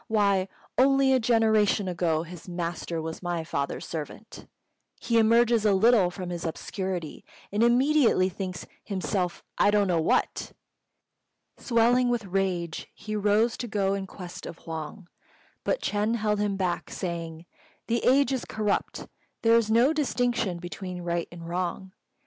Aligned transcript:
Why, 0.07 0.47
only 0.79 1.13
a 1.13 1.19
generation 1.19 1.87
ago 1.87 2.23
his 2.23 2.49
master 2.49 2.99
was 3.03 3.21
my 3.21 3.43
father's 3.43 3.85
servant! 3.85 4.47
He 4.99 5.19
emerges 5.19 5.63
a 5.63 5.73
little 5.75 6.09
from 6.09 6.31
his 6.31 6.43
obscurity, 6.43 7.23
and 7.51 7.61
immediately 7.61 8.27
thinks 8.27 8.65
himself 8.83 9.43
I 9.59 9.69
don't 9.69 9.85
know 9.87 10.01
what!" 10.01 10.53
Swelling 11.59 12.09
with 12.09 12.25
rage, 12.25 12.87
he 12.95 13.15
rose 13.15 13.55
to 13.57 13.67
go 13.67 13.93
in 13.93 14.07
quest 14.07 14.47
of 14.47 14.57
Huang, 14.65 15.07
but 15.63 15.83
Ch'êng 15.83 16.15
held 16.15 16.39
him 16.39 16.55
back, 16.57 16.89
saying, 16.89 17.45
"The 17.85 18.03
age 18.03 18.33
is 18.33 18.43
corrupt: 18.43 19.07
there 19.43 19.53
is 19.55 19.69
no 19.69 19.93
distinction 19.93 20.57
between 20.57 21.03
right 21.03 21.27
and 21.31 21.47
wrong. 21.47 21.91